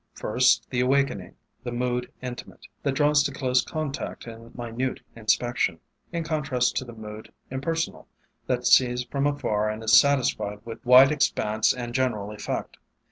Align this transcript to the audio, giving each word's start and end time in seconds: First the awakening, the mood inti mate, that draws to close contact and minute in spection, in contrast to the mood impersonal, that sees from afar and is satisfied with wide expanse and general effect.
First 0.15 0.67
the 0.71 0.79
awakening, 0.79 1.35
the 1.63 1.71
mood 1.71 2.11
inti 2.23 2.47
mate, 2.47 2.67
that 2.81 2.93
draws 2.95 3.21
to 3.21 3.31
close 3.31 3.61
contact 3.63 4.25
and 4.25 4.51
minute 4.55 5.01
in 5.15 5.27
spection, 5.27 5.77
in 6.11 6.23
contrast 6.23 6.75
to 6.77 6.85
the 6.85 6.93
mood 6.93 7.31
impersonal, 7.51 8.07
that 8.47 8.65
sees 8.65 9.03
from 9.03 9.27
afar 9.27 9.69
and 9.69 9.83
is 9.83 9.93
satisfied 10.01 10.61
with 10.65 10.83
wide 10.83 11.11
expanse 11.11 11.71
and 11.71 11.93
general 11.93 12.31
effect. 12.31 12.77